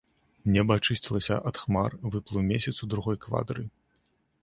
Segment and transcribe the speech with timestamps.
[0.55, 3.63] Неба ачысцілася ад хмар, выплыў месяц у другой квадры.